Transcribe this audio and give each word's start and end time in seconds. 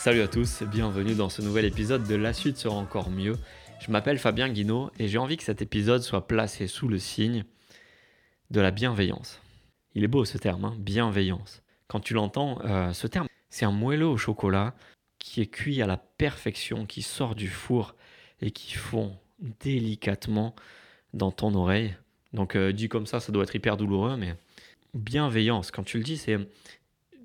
Salut 0.00 0.22
à 0.22 0.28
tous, 0.28 0.62
bienvenue 0.62 1.14
dans 1.14 1.28
ce 1.28 1.42
nouvel 1.42 1.66
épisode 1.66 2.08
de 2.08 2.14
La 2.14 2.32
suite 2.32 2.56
sera 2.56 2.74
encore 2.74 3.10
mieux. 3.10 3.36
Je 3.80 3.90
m'appelle 3.90 4.18
Fabien 4.18 4.48
Guinaud 4.48 4.90
et 4.98 5.08
j'ai 5.08 5.18
envie 5.18 5.36
que 5.36 5.42
cet 5.42 5.60
épisode 5.60 6.00
soit 6.00 6.26
placé 6.26 6.68
sous 6.68 6.88
le 6.88 6.98
signe 6.98 7.44
de 8.50 8.62
la 8.62 8.70
bienveillance. 8.70 9.42
Il 9.94 10.02
est 10.02 10.08
beau 10.08 10.24
ce 10.24 10.38
terme, 10.38 10.64
hein, 10.64 10.74
bienveillance. 10.78 11.62
Quand 11.86 12.00
tu 12.00 12.14
l'entends, 12.14 12.62
euh, 12.64 12.94
ce 12.94 13.08
terme, 13.08 13.26
c'est 13.50 13.66
un 13.66 13.72
moelleux 13.72 14.06
au 14.06 14.16
chocolat 14.16 14.74
qui 15.18 15.42
est 15.42 15.48
cuit 15.48 15.82
à 15.82 15.86
la 15.86 15.98
perfection, 15.98 16.86
qui 16.86 17.02
sort 17.02 17.34
du 17.34 17.48
four 17.48 17.94
et 18.40 18.52
qui 18.52 18.72
fond 18.72 19.18
délicatement 19.60 20.54
dans 21.12 21.30
ton 21.30 21.54
oreille. 21.54 21.94
Donc 22.32 22.56
euh, 22.56 22.72
dit 22.72 22.88
comme 22.88 23.04
ça, 23.04 23.20
ça 23.20 23.32
doit 23.32 23.42
être 23.42 23.54
hyper 23.54 23.76
douloureux, 23.76 24.16
mais 24.16 24.34
bienveillance, 24.94 25.70
quand 25.70 25.84
tu 25.84 25.98
le 25.98 26.04
dis, 26.04 26.16
c'est 26.16 26.38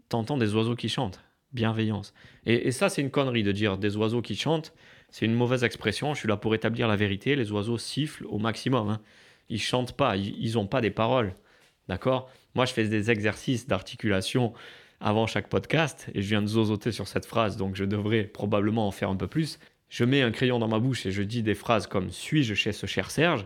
t'entends 0.10 0.38
des 0.38 0.54
oiseaux 0.56 0.76
qui 0.76 0.90
chantent 0.90 1.22
bienveillance. 1.56 2.14
Et, 2.46 2.72
ça, 2.72 2.90
c'est 2.90 3.02
une 3.02 3.10
connerie 3.10 3.44
de 3.44 3.52
dire 3.52 3.78
des 3.78 3.98
oiseaux 3.98 4.22
qui 4.22 4.36
chantent. 4.36 4.74
C'est 5.10 5.26
une 5.26 5.34
mauvaise 5.34 5.64
expression. 5.64 6.14
Je 6.14 6.20
suis 6.20 6.28
là 6.28 6.38
pour 6.38 6.54
établir 6.54 6.88
la 6.88 6.96
vérité. 6.96 7.36
Les 7.36 7.52
oiseaux 7.52 7.78
sifflent 7.78 8.26
au 8.28 8.38
maximum. 8.38 8.90
Hein. 8.90 9.02
Ils 9.50 9.62
chantent 9.62 9.94
pas. 9.94 10.16
Ils 10.18 10.54
n'ont 10.54 10.68
pas 10.68 10.82
des 10.82 10.92
paroles. 10.92 11.36
D'accord? 11.88 12.30
Moi, 12.54 12.66
je 12.66 12.74
fais 12.74 12.88
des 12.88 13.10
exercices 13.10 13.68
d'articulation 13.68 14.54
avant 15.00 15.28
chaque 15.28 15.50
podcast 15.50 16.08
et 16.14 16.22
je 16.22 16.28
viens 16.28 16.42
de 16.42 16.48
zozoter 16.48 16.92
sur 16.92 17.08
cette 17.08 17.26
phrase, 17.26 17.58
donc 17.58 17.76
je 17.76 17.84
devrais 17.84 18.24
probablement 18.24 18.88
en 18.88 18.92
faire 18.92 19.10
un 19.10 19.16
peu 19.16 19.28
plus. 19.28 19.60
Je 19.90 20.04
mets 20.04 20.22
un 20.22 20.32
crayon 20.32 20.58
dans 20.58 20.68
ma 20.68 20.80
bouche 20.80 21.06
et 21.06 21.12
je 21.12 21.22
dis 21.22 21.44
des 21.44 21.54
phrases 21.54 21.86
comme 21.88 22.10
Suis-je 22.10 22.54
chez 22.54 22.72
ce 22.72 22.86
cher 22.86 23.12
Serge? 23.12 23.46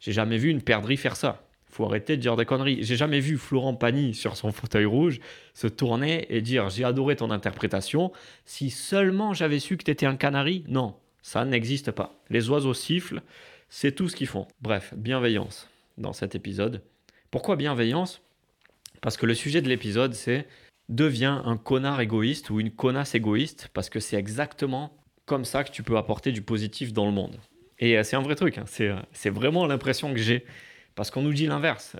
J'ai 0.00 0.12
jamais 0.12 0.38
vu 0.38 0.50
une 0.50 0.62
perdrix 0.62 0.96
faire 0.96 1.16
ça 1.16 1.43
faut 1.74 1.84
arrêter 1.84 2.16
de 2.16 2.22
dire 2.22 2.36
des 2.36 2.44
conneries. 2.44 2.84
J'ai 2.84 2.94
jamais 2.94 3.18
vu 3.18 3.36
Florent 3.36 3.74
Pagny 3.74 4.14
sur 4.14 4.36
son 4.36 4.52
fauteuil 4.52 4.84
rouge 4.84 5.18
se 5.54 5.66
tourner 5.66 6.24
et 6.28 6.40
dire 6.40 6.70
j'ai 6.70 6.84
adoré 6.84 7.16
ton 7.16 7.32
interprétation. 7.32 8.12
Si 8.44 8.70
seulement 8.70 9.34
j'avais 9.34 9.58
su 9.58 9.76
que 9.76 9.82
tu 9.82 9.90
étais 9.90 10.06
un 10.06 10.14
canari, 10.14 10.64
non, 10.68 10.94
ça 11.20 11.44
n'existe 11.44 11.90
pas. 11.90 12.14
Les 12.30 12.48
oiseaux 12.48 12.74
sifflent, 12.74 13.22
c'est 13.68 13.90
tout 13.90 14.08
ce 14.08 14.14
qu'ils 14.14 14.28
font. 14.28 14.46
Bref, 14.62 14.94
bienveillance 14.96 15.68
dans 15.98 16.12
cet 16.12 16.36
épisode. 16.36 16.80
Pourquoi 17.32 17.56
bienveillance? 17.56 18.22
Parce 19.00 19.16
que 19.16 19.26
le 19.26 19.34
sujet 19.34 19.60
de 19.60 19.68
l'épisode 19.68 20.14
c'est 20.14 20.46
deviens 20.88 21.42
un 21.44 21.56
connard 21.56 22.00
égoïste 22.00 22.50
ou 22.50 22.60
une 22.60 22.70
connasse 22.70 23.16
égoïste 23.16 23.68
parce 23.74 23.90
que 23.90 23.98
c'est 23.98 24.16
exactement 24.16 24.96
comme 25.26 25.44
ça 25.44 25.64
que 25.64 25.72
tu 25.72 25.82
peux 25.82 25.96
apporter 25.96 26.30
du 26.30 26.42
positif 26.42 26.92
dans 26.92 27.06
le 27.06 27.12
monde. 27.12 27.40
Et 27.80 27.98
euh, 27.98 28.04
c'est 28.04 28.14
un 28.14 28.22
vrai 28.22 28.36
truc, 28.36 28.58
hein. 28.58 28.64
euh, 28.80 28.96
c'est 29.10 29.30
vraiment 29.30 29.66
l'impression 29.66 30.12
que 30.12 30.20
j'ai 30.20 30.44
parce 30.94 31.10
qu'on 31.10 31.22
nous 31.22 31.32
dit 31.32 31.46
l'inverse. 31.46 31.96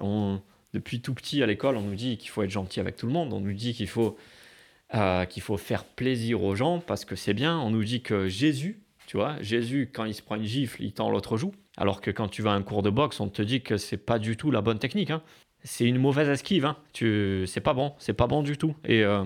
depuis 0.73 1.00
tout 1.00 1.14
petit 1.14 1.42
à 1.42 1.47
l'école, 1.47 1.77
on 1.77 1.83
nous 1.83 1.95
dit 1.95 2.17
qu'il 2.17 2.31
faut 2.31 2.42
être 2.42 2.50
gentil 2.50 2.81
avec 2.81 2.97
tout 2.97 3.06
le 3.06 3.12
monde. 3.12 3.33
On 3.33 3.41
nous 3.41 3.53
dit 3.53 3.75
qu'il 3.75 3.89
faut, 3.89 4.17
euh, 4.95 5.25
qu'il 5.25 5.42
faut 5.42 5.56
faire 5.56 5.84
plaisir 5.84 6.42
aux 6.42 6.55
gens 6.55 6.81
parce 6.81 7.05
que 7.05 7.17
c'est 7.17 7.34
bien. 7.34 7.59
On 7.59 7.70
nous 7.70 7.84
dit 7.84 8.03
que 8.03 8.28
Jésus, 8.28 8.81
tu 9.06 9.17
vois, 9.17 9.41
Jésus, 9.41 9.91
quand 9.92 10.05
il 10.05 10.15
se 10.15 10.22
prend 10.22 10.37
une 10.37 10.45
gifle, 10.45 10.83
il 10.83 10.92
tend 10.92 11.11
l'autre 11.11 11.37
joue. 11.37 11.53
Alors 11.77 12.00
que 12.00 12.11
quand 12.11 12.28
tu 12.28 12.42
vas 12.42 12.53
à 12.53 12.55
un 12.55 12.62
cours 12.62 12.83
de 12.83 12.91
boxe, 12.91 13.20
on 13.20 13.28
te 13.28 13.42
dit 13.42 13.61
que 13.61 13.77
c'est 13.77 13.97
pas 13.97 14.19
du 14.19 14.37
tout 14.37 14.50
la 14.50 14.61
bonne 14.61 14.78
technique. 14.78 15.11
Hein. 15.11 15.22
C'est 15.65 15.84
une 15.84 15.98
mauvaise 15.98 16.28
esquive. 16.28 16.65
Hein. 16.67 16.77
Tu, 16.92 17.45
c'est 17.47 17.61
pas 17.61 17.75
bon. 17.75 17.95
C'est 17.98 18.12
pas 18.12 18.27
bon 18.27 18.42
du 18.42 18.56
tout. 18.56 18.77
Et, 18.84 19.03
euh, 19.03 19.25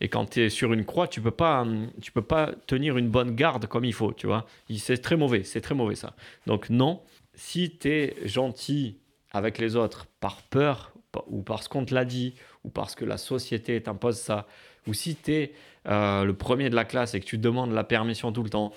et 0.00 0.08
quand 0.08 0.30
tu 0.30 0.40
es 0.42 0.50
sur 0.50 0.72
une 0.72 0.84
croix, 0.84 1.08
tu 1.08 1.20
peux 1.20 1.30
pas, 1.30 1.66
tu 2.00 2.12
peux 2.12 2.22
pas 2.22 2.52
tenir 2.66 2.98
une 2.98 3.08
bonne 3.08 3.36
garde 3.36 3.66
comme 3.66 3.84
il 3.84 3.94
faut. 3.94 4.12
Tu 4.12 4.26
vois, 4.26 4.46
c'est 4.76 4.98
très 4.98 5.16
mauvais. 5.16 5.44
C'est 5.44 5.60
très 5.60 5.76
mauvais 5.76 5.94
ça. 5.94 6.14
Donc 6.46 6.70
non, 6.70 7.00
si 7.34 7.76
tu 7.78 7.88
es 7.88 8.16
gentil 8.24 8.98
avec 9.32 9.58
les 9.58 9.76
autres 9.76 10.06
par 10.20 10.42
peur 10.42 10.92
ou 11.26 11.42
parce 11.42 11.68
qu'on 11.68 11.84
te 11.84 11.94
l'a 11.94 12.04
dit 12.04 12.34
ou 12.64 12.70
parce 12.70 12.94
que 12.94 13.04
la 13.04 13.18
société 13.18 13.82
t'impose 13.82 14.18
ça, 14.18 14.46
ou 14.86 14.94
si 14.94 15.16
tu 15.16 15.32
es 15.32 15.52
euh, 15.88 16.24
le 16.24 16.34
premier 16.34 16.70
de 16.70 16.74
la 16.74 16.84
classe 16.84 17.14
et 17.14 17.20
que 17.20 17.24
tu 17.24 17.38
demandes 17.38 17.72
la 17.72 17.84
permission 17.84 18.32
tout 18.32 18.42
le 18.42 18.50
temps, 18.50 18.72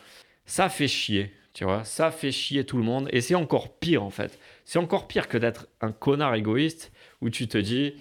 ça 0.46 0.70
fait 0.70 0.88
chier, 0.88 1.34
tu 1.54 1.64
vois, 1.64 1.84
ça 1.84 2.12
fait 2.12 2.32
chier 2.32 2.66
tout 2.66 2.78
le 2.78 2.84
monde 2.84 3.08
et 3.12 3.22
c'est 3.22 3.36
encore 3.36 3.78
pire 3.78 4.04
en 4.04 4.10
fait. 4.10 4.40
C'est 4.66 4.80
encore 4.80 5.08
pire 5.08 5.28
que 5.28 5.38
d'être 5.38 5.68
un 5.82 5.92
connard 5.92 6.36
égoïste 6.36 6.92
où 7.22 7.30
tu 7.30 7.48
te 7.48 7.58
dis 7.58 7.94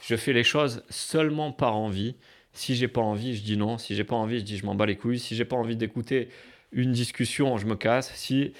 je 0.00 0.16
fais 0.16 0.32
les 0.32 0.44
choses 0.44 0.82
seulement 0.90 1.52
par 1.52 1.76
envie. 1.76 2.16
Si 2.52 2.74
j'ai 2.74 2.88
pas 2.88 3.00
envie, 3.00 3.36
je 3.36 3.42
dis 3.42 3.56
non. 3.56 3.78
Si 3.78 3.94
j'ai 3.94 4.04
pas 4.04 4.16
envie, 4.16 4.40
je 4.40 4.44
dis 4.44 4.58
je 4.58 4.66
m'en 4.66 4.74
bats 4.74 4.86
les 4.86 4.96
couilles. 4.96 5.18
Si 5.18 5.36
j'ai 5.36 5.44
pas 5.44 5.56
envie 5.56 5.76
d'écouter 5.76 6.28
une 6.72 6.92
discussion, 6.92 7.56
je 7.56 7.66
me 7.66 7.76
casse. 7.76 8.12
Si 8.14 8.52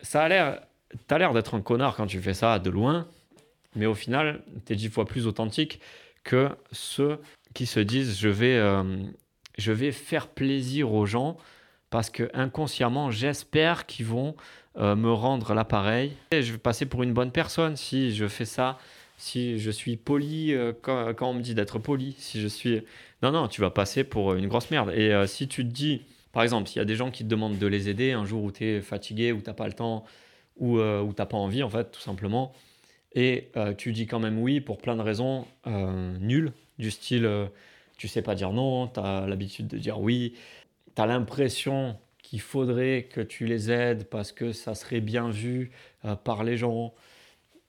ça 0.00 0.22
a 0.22 0.28
l'air 0.28 0.60
t'as 1.06 1.18
l'air 1.18 1.32
d'être 1.32 1.54
un 1.54 1.60
connard 1.60 1.96
quand 1.96 2.06
tu 2.06 2.20
fais 2.20 2.34
ça 2.34 2.58
de 2.58 2.70
loin, 2.70 3.06
mais 3.74 3.86
au 3.86 3.94
final, 3.94 4.42
tu 4.66 4.72
es 4.72 4.76
dix 4.76 4.88
fois 4.88 5.04
plus 5.04 5.26
authentique 5.26 5.80
que 6.24 6.50
ceux 6.72 7.18
qui 7.54 7.66
se 7.66 7.80
disent 7.80 8.18
je 8.18 8.28
vais, 8.28 8.56
euh, 8.56 9.02
je 9.56 9.72
vais 9.72 9.92
faire 9.92 10.28
plaisir 10.28 10.92
aux 10.92 11.06
gens 11.06 11.36
parce 11.90 12.10
que 12.10 12.30
inconsciemment, 12.34 13.10
j'espère 13.10 13.86
qu'ils 13.86 14.06
vont 14.06 14.34
euh, 14.76 14.94
me 14.94 15.10
rendre 15.10 15.54
l'appareil. 15.54 16.12
Je 16.32 16.52
vais 16.52 16.58
passer 16.58 16.86
pour 16.86 17.02
une 17.02 17.14
bonne 17.14 17.32
personne 17.32 17.76
si 17.76 18.14
je 18.14 18.28
fais 18.28 18.44
ça, 18.44 18.78
si 19.16 19.58
je 19.58 19.70
suis 19.70 19.96
poli 19.96 20.52
euh, 20.52 20.72
quand, 20.82 21.14
quand, 21.14 21.30
on 21.30 21.34
me 21.34 21.40
dit 21.40 21.54
d'être 21.54 21.78
poli, 21.78 22.14
si 22.18 22.40
je 22.40 22.48
suis... 22.48 22.82
Non, 23.22 23.32
non, 23.32 23.48
tu 23.48 23.60
vas 23.60 23.70
passer 23.70 24.04
pour 24.04 24.34
une 24.34 24.48
grosse 24.48 24.70
merde. 24.70 24.90
Et 24.90 25.26
si 25.26 25.48
tu 25.48 25.64
te 25.64 25.72
dis, 25.72 26.02
par 26.32 26.42
exemple, 26.42 26.68
s'il 26.68 26.78
y 26.78 26.82
a 26.82 26.84
des 26.84 26.94
gens 26.94 27.10
qui 27.10 27.24
te 27.24 27.28
demandent 27.28 27.58
de 27.58 27.66
les 27.66 27.88
aider 27.88 28.12
un 28.12 28.24
jour 28.24 28.44
où 28.44 28.52
tu 28.52 28.64
es 28.64 28.80
fatigué, 28.80 29.32
où 29.32 29.40
tu 29.40 29.46
n'as 29.48 29.54
pas 29.54 29.66
le 29.66 29.72
temps, 29.72 30.04
ou 30.58 30.78
euh, 30.78 31.06
n'as 31.18 31.26
pas 31.26 31.36
envie, 31.36 31.62
en 31.62 31.70
fait, 31.70 31.90
tout 31.90 32.00
simplement. 32.00 32.52
Et 33.14 33.50
euh, 33.56 33.74
tu 33.74 33.92
dis 33.92 34.06
quand 34.06 34.20
même 34.20 34.38
oui 34.38 34.60
pour 34.60 34.78
plein 34.78 34.96
de 34.96 35.02
raisons 35.02 35.46
euh, 35.66 36.16
nulles, 36.18 36.52
du 36.78 36.90
style 36.90 37.28
tu 37.96 38.06
sais 38.06 38.22
pas 38.22 38.36
dire 38.36 38.52
non, 38.52 38.86
tu 38.86 39.00
as 39.00 39.26
l'habitude 39.26 39.66
de 39.66 39.76
dire 39.76 40.00
oui, 40.00 40.34
tu 40.94 41.02
as 41.02 41.06
l'impression 41.06 41.96
qu'il 42.22 42.40
faudrait 42.40 43.08
que 43.10 43.20
tu 43.20 43.46
les 43.46 43.72
aides 43.72 44.04
parce 44.04 44.30
que 44.30 44.52
ça 44.52 44.76
serait 44.76 45.00
bien 45.00 45.30
vu 45.30 45.72
par 46.22 46.44
les 46.44 46.56
gens 46.56 46.94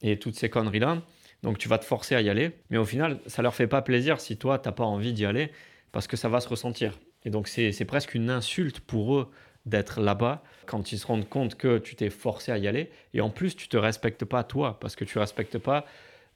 et 0.03 0.19
toutes 0.19 0.35
ces 0.35 0.47
conneries-là. 0.47 1.01
Donc 1.41 1.57
tu 1.57 1.67
vas 1.67 1.79
te 1.79 1.85
forcer 1.85 2.13
à 2.13 2.21
y 2.21 2.29
aller, 2.29 2.51
mais 2.69 2.77
au 2.77 2.85
final, 2.85 3.19
ça 3.25 3.41
leur 3.41 3.55
fait 3.55 3.65
pas 3.65 3.81
plaisir 3.81 4.21
si 4.21 4.37
toi, 4.37 4.59
tu 4.59 4.67
n'as 4.67 4.73
pas 4.73 4.83
envie 4.83 5.13
d'y 5.13 5.25
aller 5.25 5.51
parce 5.91 6.05
que 6.05 6.15
ça 6.17 6.29
va 6.29 6.41
se 6.41 6.49
ressentir. 6.49 6.99
Et 7.25 7.29
donc 7.29 7.47
c'est 7.47 7.85
presque 7.85 8.13
une 8.13 8.29
insulte 8.29 8.79
pour 8.79 9.15
eux 9.15 9.31
d'être 9.65 10.01
là-bas 10.01 10.43
quand 10.65 10.91
ils 10.91 10.99
se 10.99 11.07
rendent 11.07 11.27
compte 11.27 11.55
que 11.55 11.77
tu 11.77 11.95
t'es 11.95 12.09
forcé 12.09 12.51
à 12.51 12.57
y 12.57 12.67
aller. 12.67 12.89
Et 13.13 13.21
en 13.21 13.29
plus, 13.29 13.55
tu 13.55 13.67
te 13.67 13.77
respectes 13.77 14.25
pas 14.25 14.43
toi 14.43 14.79
parce 14.79 14.95
que 14.95 15.05
tu 15.05 15.17
respectes 15.19 15.57
pas 15.57 15.85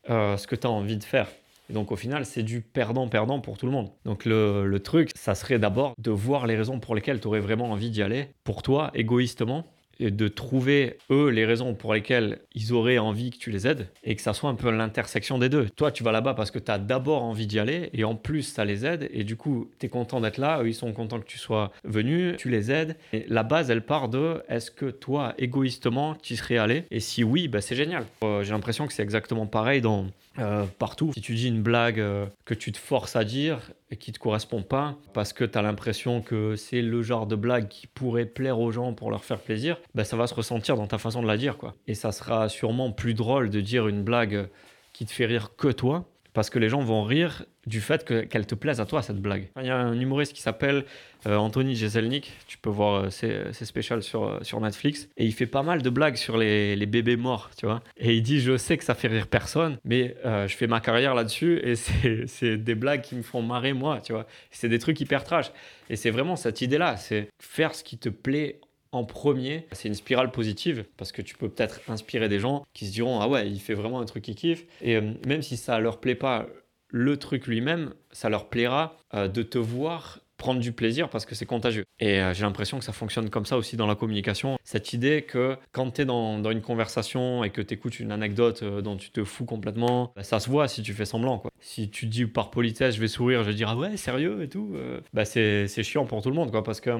euh, 0.09 0.37
ce 0.37 0.47
que 0.47 0.55
tu 0.55 0.67
as 0.67 0.69
envie 0.69 0.97
de 0.97 1.03
faire. 1.03 1.27
Et 1.69 1.73
donc 1.73 1.91
au 1.91 1.95
final, 1.95 2.25
c'est 2.25 2.43
du 2.43 2.61
perdant-perdant 2.61 3.39
pour 3.39 3.57
tout 3.57 3.65
le 3.65 3.71
monde. 3.71 3.89
Donc 4.05 4.25
le, 4.25 4.67
le 4.67 4.79
truc, 4.81 5.11
ça 5.15 5.33
serait 5.33 5.59
d'abord 5.59 5.93
de 5.97 6.11
voir 6.11 6.45
les 6.45 6.57
raisons 6.57 6.79
pour 6.79 6.93
lesquelles 6.93 7.21
tu 7.21 7.27
aurais 7.27 7.39
vraiment 7.39 7.71
envie 7.71 7.89
d'y 7.89 8.01
aller, 8.01 8.27
pour 8.43 8.63
toi, 8.63 8.91
égoïstement, 8.93 9.65
et 9.99 10.11
de 10.11 10.27
trouver, 10.27 10.97
eux, 11.09 11.29
les 11.29 11.45
raisons 11.45 11.73
pour 11.73 11.93
lesquelles 11.93 12.39
ils 12.55 12.73
auraient 12.73 12.97
envie 12.97 13.31
que 13.31 13.37
tu 13.37 13.51
les 13.51 13.67
aides 13.67 13.87
et 14.03 14.15
que 14.15 14.21
ça 14.21 14.33
soit 14.33 14.49
un 14.49 14.55
peu 14.55 14.71
l'intersection 14.71 15.37
des 15.37 15.49
deux. 15.49 15.67
Toi, 15.75 15.91
tu 15.91 16.03
vas 16.03 16.11
là-bas 16.11 16.33
parce 16.33 16.51
que 16.51 16.59
tu 16.59 16.71
as 16.71 16.77
d'abord 16.77 17.23
envie 17.23 17.47
d'y 17.47 17.59
aller 17.59 17.89
et 17.93 18.03
en 18.03 18.15
plus, 18.15 18.43
ça 18.43 18.65
les 18.65 18.85
aide 18.85 19.09
et 19.13 19.23
du 19.23 19.35
coup, 19.35 19.69
tu 19.79 19.85
es 19.85 19.89
content 19.89 20.21
d'être 20.21 20.37
là, 20.37 20.61
eux, 20.61 20.67
ils 20.67 20.73
sont 20.73 20.91
contents 20.93 21.19
que 21.19 21.25
tu 21.25 21.37
sois 21.37 21.71
venu, 21.83 22.35
tu 22.37 22.49
les 22.49 22.71
aides. 22.71 22.95
Et 23.13 23.25
la 23.27 23.43
base, 23.43 23.69
elle 23.69 23.85
part 23.85 24.09
de 24.09 24.41
est-ce 24.49 24.71
que 24.71 24.85
toi, 24.85 25.33
égoïstement, 25.37 26.15
tu 26.15 26.35
serais 26.35 26.57
allé 26.57 26.85
Et 26.91 26.99
si 26.99 27.23
oui, 27.23 27.47
bah, 27.47 27.61
c'est 27.61 27.75
génial. 27.75 28.05
Euh, 28.23 28.43
j'ai 28.43 28.51
l'impression 28.51 28.87
que 28.87 28.93
c'est 28.93 29.03
exactement 29.03 29.45
pareil 29.45 29.81
dans 29.81 30.07
euh, 30.39 30.65
partout. 30.79 31.11
Si 31.13 31.21
tu 31.21 31.35
dis 31.35 31.47
une 31.47 31.61
blague 31.61 31.99
euh, 31.99 32.25
que 32.45 32.53
tu 32.53 32.71
te 32.71 32.77
forces 32.77 33.15
à 33.15 33.23
dire 33.23 33.71
et 33.91 33.97
qui 33.97 34.11
te 34.11 34.19
correspond 34.19 34.63
pas, 34.63 34.97
parce 35.13 35.33
que 35.33 35.43
tu 35.43 35.57
as 35.57 35.61
l'impression 35.61 36.21
que 36.21 36.55
c'est 36.55 36.81
le 36.81 37.03
genre 37.03 37.27
de 37.27 37.35
blague 37.35 37.67
qui 37.67 37.87
pourrait 37.87 38.25
plaire 38.25 38.59
aux 38.59 38.71
gens 38.71 38.93
pour 38.93 39.11
leur 39.11 39.23
faire 39.23 39.39
plaisir, 39.39 39.79
ben 39.93 40.03
ça 40.03 40.17
va 40.17 40.27
se 40.27 40.33
ressentir 40.33 40.75
dans 40.75 40.87
ta 40.87 40.97
façon 40.97 41.21
de 41.21 41.27
la 41.27 41.37
dire. 41.37 41.57
quoi. 41.57 41.75
Et 41.87 41.93
ça 41.93 42.11
sera 42.11 42.49
sûrement 42.49 42.91
plus 42.91 43.13
drôle 43.13 43.49
de 43.49 43.61
dire 43.61 43.87
une 43.87 44.03
blague 44.03 44.47
qui 44.91 45.05
te 45.05 45.11
fait 45.11 45.25
rire 45.25 45.55
que 45.55 45.67
toi, 45.67 46.05
parce 46.33 46.49
que 46.49 46.59
les 46.59 46.69
gens 46.69 46.81
vont 46.81 47.03
rire 47.03 47.45
du 47.65 47.79
fait 47.79 48.03
qu'elle 48.05 48.45
te 48.45 48.55
plaise 48.55 48.81
à 48.81 48.85
toi, 48.85 49.01
cette 49.01 49.21
blague. 49.21 49.49
Il 49.59 49.67
y 49.67 49.69
a 49.69 49.77
un 49.77 49.97
humoriste 49.99 50.33
qui 50.33 50.41
s'appelle 50.41 50.83
euh, 51.27 51.37
Anthony 51.37 51.75
Jeselnik, 51.75 52.33
tu 52.47 52.57
peux 52.57 52.69
voir 52.69 53.05
euh, 53.05 53.09
ses, 53.09 53.53
ses 53.53 53.65
specials 53.65 54.03
sur, 54.03 54.25
euh, 54.25 54.39
sur 54.41 54.59
Netflix, 54.59 55.07
et 55.15 55.25
il 55.25 55.31
fait 55.31 55.45
pas 55.45 55.63
mal 55.63 55.81
de 55.81 55.89
blagues 55.89 56.17
sur 56.17 56.37
les, 56.37 56.75
les, 56.75 56.85
bébés 56.85 57.15
morts, 57.15 57.51
tu 57.57 57.65
vois. 57.65 57.81
Et 57.97 58.15
il 58.15 58.21
dit, 58.21 58.41
je 58.41 58.57
sais 58.57 58.77
que 58.77 58.83
ça 58.83 58.95
fait 58.95 59.07
rire 59.07 59.27
personne, 59.27 59.77
mais 59.85 60.15
je 60.23 60.55
fais 60.55 60.67
ma 60.67 60.81
carrière 60.81 61.15
là-dessus, 61.15 61.61
et 61.63 61.75
c'est 62.27 62.57
des 62.57 62.75
blagues 62.75 63.01
qui 63.01 63.15
me 63.15 63.23
font 63.23 63.41
marrer 63.41 63.73
moi, 63.73 64.01
tu 64.01 64.13
vois. 64.13 64.25
C'est 64.51 64.69
des 64.69 64.79
trucs 64.79 64.99
hyper 64.99 65.23
trash. 65.23 65.51
Et 65.89 65.95
c'est 65.95 66.11
vraiment 66.11 66.35
cette 66.35 66.61
idée-là, 66.61 66.97
c'est 66.97 67.29
faire 67.39 67.75
ce 67.75 67.83
qui 67.83 67.97
te 67.97 68.09
plaît 68.09 68.59
en 68.93 69.03
premier, 69.03 69.67
c'est 69.71 69.87
une 69.87 69.95
spirale 69.95 70.31
positive 70.31 70.85
parce 70.97 71.11
que 71.11 71.21
tu 71.21 71.35
peux 71.35 71.49
peut-être 71.49 71.81
inspirer 71.87 72.29
des 72.29 72.39
gens 72.39 72.65
qui 72.73 72.87
se 72.87 72.91
diront 72.91 73.19
ah 73.19 73.27
ouais 73.27 73.49
il 73.49 73.59
fait 73.59 73.73
vraiment 73.73 73.99
un 73.99 74.05
truc 74.05 74.23
qui 74.23 74.35
kiffe 74.35 74.65
et 74.81 75.01
même 75.27 75.41
si 75.41 75.57
ça 75.57 75.79
leur 75.79 75.99
plaît 75.99 76.15
pas 76.15 76.47
le 76.89 77.17
truc 77.17 77.47
lui-même, 77.47 77.93
ça 78.11 78.29
leur 78.29 78.49
plaira 78.49 78.97
de 79.13 79.41
te 79.41 79.57
voir 79.57 80.19
prendre 80.43 80.59
du 80.59 80.73
plaisir 80.73 81.09
parce 81.09 81.25
que 81.25 81.35
c'est 81.35 81.45
contagieux. 81.45 81.85
Et 81.99 82.19
euh, 82.19 82.33
j'ai 82.33 82.43
l'impression 82.43 82.77
que 82.77 82.83
ça 82.83 82.91
fonctionne 82.91 83.29
comme 83.29 83.45
ça 83.45 83.57
aussi 83.57 83.77
dans 83.77 83.87
la 83.87 83.95
communication. 83.95 84.57
Cette 84.65 84.91
idée 84.91 85.21
que 85.21 85.55
quand 85.71 85.91
tu 85.91 86.01
es 86.01 86.05
dans, 86.05 86.43
une 86.51 86.61
conversation 86.61 87.45
et 87.45 87.49
que 87.49 87.61
tu 87.61 87.73
écoutes 87.73 87.99
une 87.99 88.11
anecdote 88.11 88.61
euh, 88.61 88.81
dont 88.81 88.97
tu 88.97 89.11
te 89.11 89.23
fous 89.23 89.45
complètement, 89.45 90.11
bah, 90.15 90.23
ça 90.23 90.41
se 90.41 90.49
voit 90.49 90.67
si 90.67 90.83
tu 90.83 90.93
fais 90.93 91.05
semblant. 91.05 91.39
Quoi. 91.39 91.49
Si 91.61 91.89
tu 91.89 92.07
dis 92.07 92.25
par 92.25 92.51
politesse, 92.51 92.95
je 92.95 92.99
vais 92.99 93.07
sourire, 93.07 93.43
je 93.43 93.49
vais 93.49 93.55
dire 93.55 93.69
ah 93.69 93.77
ouais, 93.77 93.95
sérieux 93.95 94.43
et 94.43 94.49
tout, 94.49 94.73
euh, 94.75 94.99
bah 95.13 95.23
c'est 95.23 95.67
chiant 95.83 96.05
pour 96.05 96.21
tout 96.21 96.29
le 96.29 96.35
monde 96.35 96.51
quoi, 96.51 96.63
parce 96.63 96.81
que 96.81 96.91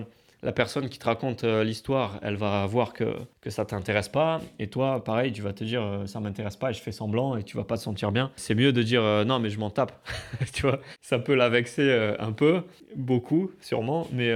la 0.44 0.52
personne 0.52 0.90
qui 0.90 1.00
te 1.00 1.06
raconte 1.06 1.44
euh, 1.44 1.64
l'histoire, 1.64 2.20
elle 2.22 2.36
va 2.36 2.66
voir 2.66 2.94
que, 2.94 3.16
que 3.42 3.50
ça 3.50 3.66
t'intéresse 3.66 4.10
pas. 4.10 4.42
Et 4.60 4.68
toi, 4.68 5.04
pareil, 5.04 5.32
tu 5.32 5.42
vas 5.42 5.54
te 5.54 5.64
dire 5.64 5.82
euh, 5.82 6.06
ça 6.06 6.20
m'intéresse 6.20 6.58
pas 6.58 6.72
et 6.72 6.74
je 6.74 6.82
fais 6.82 6.92
semblant 6.92 7.38
et 7.38 7.44
tu 7.44 7.58
vas 7.58 7.64
pas 7.64 7.78
te 7.78 7.82
sentir 7.82 8.12
bien. 8.12 8.32
C'est 8.36 8.56
mieux 8.56 8.74
de 8.74 8.84
dire 8.84 9.02
euh, 9.04 9.24
non, 9.24 9.40
mais 9.40 9.50
je 9.50 9.60
m'en 9.60 9.70
tape. 9.70 9.94
tu 10.54 10.64
vois, 10.64 10.80
ça 11.02 11.18
peut 11.18 11.34
la 11.34 11.50
vexer 11.50 12.14
un 12.20 12.32
peu, 12.32 12.64
beaucoup 12.96 13.52
sûrement, 13.62 14.08
mais. 14.12 14.34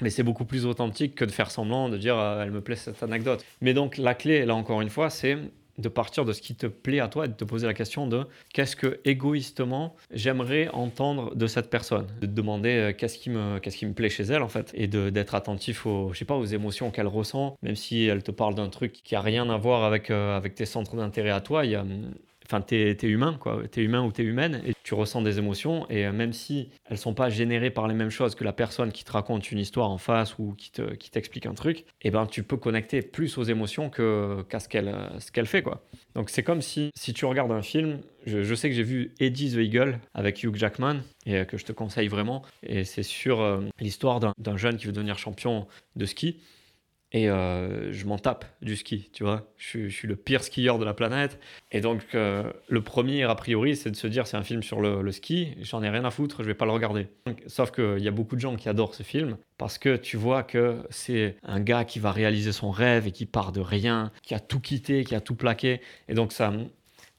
mais 0.00 0.10
c'est 0.10 0.22
beaucoup 0.22 0.44
plus 0.44 0.66
authentique 0.66 1.14
que 1.14 1.24
de 1.24 1.30
faire 1.30 1.50
semblant, 1.50 1.88
de 1.88 1.96
dire 1.96 2.18
elle 2.18 2.50
me 2.50 2.60
plaît 2.60 2.76
cette 2.76 3.02
anecdote. 3.02 3.44
Mais 3.60 3.74
donc 3.74 3.96
la 3.98 4.14
clé, 4.14 4.44
là 4.44 4.54
encore 4.54 4.80
une 4.80 4.90
fois, 4.90 5.10
c'est 5.10 5.38
de 5.78 5.88
partir 5.88 6.24
de 6.24 6.32
ce 6.32 6.40
qui 6.40 6.54
te 6.54 6.66
plaît 6.66 7.00
à 7.00 7.08
toi 7.08 7.26
et 7.26 7.28
de 7.28 7.34
te 7.34 7.44
poser 7.44 7.66
la 7.66 7.74
question 7.74 8.06
de 8.06 8.26
qu'est-ce 8.52 8.76
que 8.76 9.00
égoïstement 9.04 9.94
j'aimerais 10.12 10.68
entendre 10.68 11.34
de 11.34 11.46
cette 11.46 11.70
personne, 11.70 12.06
de 12.20 12.26
te 12.26 12.32
demander 12.32 12.70
euh, 12.70 12.92
qu'est-ce 12.92 13.18
qui 13.18 13.30
me 13.30 13.58
qu'est-ce 13.58 13.76
qui 13.76 13.86
me 13.86 13.94
plaît 13.94 14.08
chez 14.08 14.24
elle 14.24 14.42
en 14.42 14.48
fait 14.48 14.72
et 14.74 14.86
d'être 14.86 15.34
attentif 15.34 15.86
aux 15.86 16.12
je 16.12 16.18
sais 16.18 16.24
pas 16.24 16.36
aux 16.36 16.44
émotions 16.44 16.90
qu'elle 16.90 17.06
ressent 17.06 17.56
même 17.62 17.76
si 17.76 18.04
elle 18.04 18.22
te 18.22 18.30
parle 18.30 18.54
d'un 18.54 18.68
truc 18.68 18.92
qui 18.92 19.14
a 19.14 19.20
rien 19.20 19.48
à 19.50 19.56
voir 19.56 19.84
avec 19.84 20.10
euh, 20.10 20.36
avec 20.36 20.54
tes 20.54 20.66
centres 20.66 20.96
d'intérêt 20.96 21.30
à 21.30 21.40
toi, 21.40 21.64
Enfin, 22.48 22.60
tu 22.60 22.76
es, 22.76 22.96
humain, 23.02 23.36
quoi. 23.40 23.62
Tu 23.70 23.80
es 23.80 23.84
humain 23.84 24.02
ou 24.02 24.12
tu 24.12 24.22
es 24.22 24.24
humaine 24.24 24.62
et 24.66 24.72
tu 24.82 24.94
ressens 24.94 25.22
des 25.22 25.38
émotions. 25.38 25.88
Et 25.90 26.06
euh, 26.06 26.12
même 26.12 26.32
si 26.32 26.70
elles 26.88 26.98
sont 26.98 27.14
pas 27.14 27.28
générées 27.28 27.70
par 27.70 27.88
les 27.88 27.94
mêmes 27.94 28.10
choses 28.10 28.34
que 28.34 28.44
la 28.44 28.52
personne 28.52 28.92
qui 28.92 29.04
te 29.04 29.12
raconte 29.12 29.50
une 29.50 29.58
histoire 29.58 29.90
en 29.90 29.98
face 29.98 30.38
ou 30.38 30.54
qui 30.56 30.70
t'explique 31.10 31.42
qui 31.42 31.48
un 31.48 31.54
truc, 31.54 31.84
eh 32.02 32.10
ben, 32.10 32.26
tu 32.26 32.42
peux 32.42 32.56
connecter 32.56 33.02
plus 33.02 33.38
aux 33.38 33.42
émotions 33.42 33.90
qu'à 33.90 34.60
ce 34.60 34.68
qu'elle 34.68 34.94
ce 35.18 35.32
qu'elle 35.32 35.46
fait, 35.46 35.62
quoi. 35.62 35.82
Donc, 36.14 36.30
c'est 36.30 36.42
comme 36.42 36.62
si, 36.62 36.90
si 36.94 37.12
tu 37.12 37.24
regardes 37.24 37.52
un 37.52 37.62
film, 37.62 38.00
je, 38.26 38.54
sais 38.54 38.68
que 38.68 38.74
j'ai 38.74 38.82
vu 38.82 39.12
Eddie 39.20 39.52
the 39.52 39.58
Eagle 39.58 40.00
avec 40.14 40.42
Hugh 40.42 40.56
Jackman 40.56 41.02
et 41.26 41.36
euh, 41.36 41.44
que 41.44 41.56
je 41.56 41.64
te 41.64 41.72
conseille 41.72 42.08
vraiment. 42.08 42.42
Et 42.62 42.84
c'est 42.84 43.02
sur 43.02 43.40
euh, 43.40 43.60
l'histoire 43.80 44.20
d'un 44.20 44.56
jeune 44.56 44.76
qui 44.76 44.86
veut 44.86 44.92
devenir 44.92 45.18
champion 45.18 45.66
de 45.94 46.06
ski. 46.06 46.40
Et 47.12 47.30
euh, 47.30 47.92
je 47.92 48.04
m'en 48.06 48.18
tape 48.18 48.44
du 48.62 48.74
ski, 48.76 49.10
tu 49.12 49.22
vois. 49.22 49.52
Je, 49.56 49.88
suis 49.88 50.08
le 50.08 50.16
pire 50.16 50.42
skieur 50.42 50.78
de 50.78 50.84
la 50.84 50.92
planète. 50.92 51.38
Et 51.70 51.80
donc, 51.80 52.02
euh, 52.14 52.52
le 52.68 52.82
premier, 52.82 53.22
a 53.22 53.34
priori, 53.34 53.76
c'est 53.76 53.90
de 53.90 53.96
se 53.96 54.06
dire 54.08 54.26
c'est 54.26 54.36
un 54.36 54.42
film 54.42 54.62
sur 54.62 54.80
le, 54.80 55.12
ski, 55.12 55.54
j'en 55.60 55.82
ai 55.82 55.88
rien 55.88 56.04
à 56.04 56.10
foutre, 56.10 56.42
je 56.42 56.48
vais 56.48 56.54
pas 56.54 56.64
le 56.64 56.72
regarder. 56.72 57.08
sauf 57.46 57.70
qu'il 57.70 58.00
y 58.00 58.08
a 58.08 58.10
beaucoup 58.10 58.34
de 58.34 58.40
gens 58.40 58.56
qui 58.56 58.68
adorent 58.68 58.94
ce 58.94 59.04
film 59.04 59.36
parce 59.56 59.78
que 59.78 59.96
tu 59.96 60.16
vois 60.16 60.42
que 60.42 60.82
c'est 60.90 61.36
un 61.44 61.60
gars 61.60 61.84
qui 61.84 62.00
va 62.00 62.10
réaliser 62.10 62.52
son 62.52 62.70
rêve 62.70 63.06
et 63.06 63.12
qui 63.12 63.24
part 63.24 63.52
de 63.52 63.60
rien, 63.60 64.10
qui 64.22 64.34
a 64.34 64.40
tout 64.40 64.60
quitté, 64.60 65.04
qui 65.04 65.14
a 65.14 65.20
tout 65.20 65.36
plaqué. 65.36 65.80
Et 66.08 66.14
donc, 66.14 66.32
ça, 66.32 66.52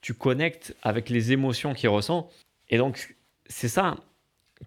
tu 0.01 0.13
connectes 0.13 0.75
avec 0.83 1.09
les 1.09 1.31
émotions 1.31 1.73
qu'il 1.73 1.89
ressent. 1.89 2.29
Et 2.69 2.77
donc, 2.77 3.15
c'est 3.47 3.69
ça 3.69 3.95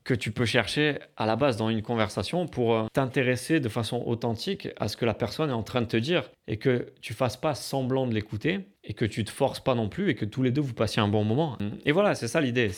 que 0.04 0.14
tu 0.14 0.30
peux 0.30 0.44
chercher 0.44 0.98
à 1.16 1.26
la 1.26 1.36
base 1.36 1.56
dans 1.56 1.68
une 1.68 1.82
conversation 1.82 2.46
pour 2.46 2.74
euh, 2.74 2.86
t'intéresser 2.92 3.60
de 3.60 3.68
façon 3.68 4.02
authentique 4.06 4.68
à 4.78 4.88
ce 4.88 4.96
que 4.96 5.04
la 5.04 5.14
personne 5.14 5.50
est 5.50 5.54
en 5.54 5.62
train 5.62 5.82
de 5.82 5.86
te 5.86 5.96
dire 5.96 6.30
et 6.46 6.56
que 6.56 6.92
tu 7.00 7.14
fasses 7.14 7.36
pas 7.36 7.54
semblant 7.54 8.06
de 8.06 8.14
l'écouter 8.14 8.60
et 8.82 8.94
que 8.94 9.04
tu 9.04 9.24
te 9.24 9.30
forces 9.30 9.60
pas 9.60 9.74
non 9.74 9.88
plus 9.88 10.10
et 10.10 10.14
que 10.14 10.24
tous 10.24 10.42
les 10.42 10.50
deux 10.50 10.62
vous 10.62 10.72
passiez 10.72 11.02
un 11.02 11.08
bon 11.08 11.22
moment. 11.22 11.58
Et 11.84 11.92
voilà, 11.92 12.14
c'est 12.14 12.28
ça 12.28 12.40
l'idée. 12.40 12.70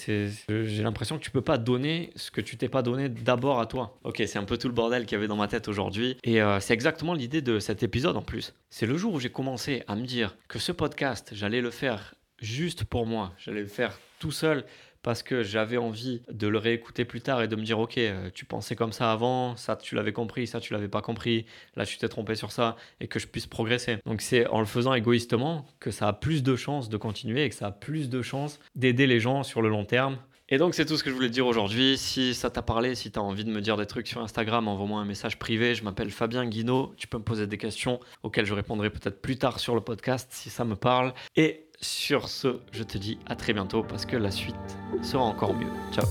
J'ai 0.49 0.82
l'impression 0.82 1.17
que 1.17 1.23
tu 1.23 1.31
peux 1.31 1.43
pas 1.43 1.59
donner 1.59 2.11
ce 2.17 2.31
que 2.31 2.41
tu 2.41 2.56
t'es 2.56 2.69
pas 2.69 2.82
donné 2.82 3.09
d'abord 3.09 3.61
à 3.61 3.67
toi. 3.67 3.99
Ok, 4.05 4.23
c'est 4.26 4.38
un 4.38 4.44
peu 4.44 4.58
tout 4.58 4.69
le 4.69 4.75
bordel 4.75 5.06
qu'il 5.06 5.17
y 5.17 5.19
avait 5.19 5.29
dans 5.29 5.37
ma 5.37 5.49
tête 5.49 5.69
aujourd'hui 5.69 6.17
et 6.25 6.43
euh, 6.43 6.61
c'est 6.61 6.75
exactement 6.75 7.15
l'idée 7.15 7.41
de 7.41 7.58
cet 7.58 7.82
épisode 7.82 8.17
en 8.17 8.23
plus. 8.23 8.55
C'est 8.69 8.87
le 8.87 8.97
jour 8.97 9.15
où 9.15 9.20
j'ai 9.20 9.31
commencé 9.31 9.85
à 9.87 9.97
me 9.97 10.05
dire 10.05 10.37
que 10.49 10.58
ce 10.58 10.73
podcast, 10.73 11.31
j'allais 11.35 11.61
le 11.61 11.70
faire 11.70 12.15
juste 12.38 12.85
pour 12.85 13.06
moi, 13.06 13.32
j'allais 13.38 13.61
le 13.61 13.69
faire 13.69 13.99
tout 14.19 14.32
seul 14.32 14.65
parce 15.02 15.22
que 15.22 15.43
j'avais 15.43 15.76
envie 15.76 16.22
de 16.31 16.46
le 16.46 16.58
réécouter 16.58 17.04
plus 17.04 17.20
tard 17.20 17.43
et 17.43 17.49
de 17.49 17.56
me 17.56 17.62
dire 17.62 17.78
ok 17.78 17.99
euh, 17.99 18.31
tu 18.34 18.44
pensais 18.44 18.76
comme 18.76 18.93
ça 18.93 19.12
avant 19.12 19.56
ça 19.56 19.76
tu 19.76 19.94
l'avais 19.94 20.12
compris 20.12 20.46
ça 20.46 20.60
tu 20.60 20.72
l'avais 20.72 20.88
pas 20.88 21.02
compris 21.02 21.46
là 21.76 21.84
tu 21.87 21.99
t'es 21.99 22.08
trompé 22.08 22.34
sur 22.34 22.52
ça 22.52 22.76
et 23.00 23.08
que 23.08 23.19
je 23.19 23.26
puisse 23.26 23.46
progresser 23.46 23.99
donc 24.06 24.20
c'est 24.20 24.46
en 24.49 24.60
le 24.60 24.66
faisant 24.66 24.94
égoïstement 24.94 25.66
que 25.81 25.90
ça 25.90 26.08
a 26.08 26.12
plus 26.12 26.43
de 26.43 26.56
chances 26.56 26.88
de 26.88 26.96
continuer 26.96 27.44
et 27.44 27.49
que 27.49 27.54
ça 27.54 27.69
a 27.69 27.72
plus 27.72 28.08
de 28.08 28.22
chances 28.22 28.60
d'aider 28.75 29.06
les 29.06 29.20
gens 29.20 29.43
sur 29.43 29.62
le 29.62 29.69
long 29.69 29.84
terme 29.84 30.19
et 30.52 30.58
donc 30.58 30.75
c'est 30.75 30.84
tout 30.84 30.99
ce 30.99 31.02
que 31.02 31.08
je 31.08 31.14
voulais 31.14 31.31
dire 31.31 31.46
aujourd'hui. 31.46 31.96
Si 31.96 32.34
ça 32.34 32.50
t'a 32.50 32.60
parlé, 32.60 32.94
si 32.94 33.10
tu 33.10 33.19
as 33.19 33.22
envie 33.22 33.44
de 33.44 33.50
me 33.50 33.62
dire 33.62 33.78
des 33.78 33.87
trucs 33.87 34.06
sur 34.06 34.20
Instagram, 34.20 34.69
envoie-moi 34.69 35.00
un 35.00 35.06
message 35.06 35.38
privé. 35.38 35.75
Je 35.75 35.82
m'appelle 35.82 36.10
Fabien 36.10 36.44
Guinaud. 36.44 36.93
Tu 36.98 37.06
peux 37.06 37.16
me 37.16 37.22
poser 37.22 37.46
des 37.46 37.56
questions 37.56 38.00
auxquelles 38.22 38.44
je 38.44 38.52
répondrai 38.52 38.90
peut-être 38.90 39.22
plus 39.22 39.38
tard 39.38 39.60
sur 39.60 39.75
le 39.75 39.81
podcast 39.81 40.28
si 40.31 40.50
ça 40.50 40.66
me 40.66 40.76
parle. 40.76 41.14
Et 41.37 41.69
sur 41.82 42.29
ce, 42.29 42.61
je 42.73 42.82
te 42.82 42.96
dis 42.96 43.19
à 43.26 43.37
très 43.37 43.52
bientôt 43.52 43.82
parce 43.82 44.06
que 44.06 44.17
la 44.17 44.31
suite 44.31 44.56
sera 45.02 45.25
encore 45.25 45.55
mieux. 45.55 45.73
Ciao 45.93 46.06